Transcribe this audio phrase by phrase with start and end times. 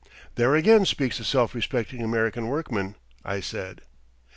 [0.33, 3.81] "There again speaks the self respecting American workman," I said.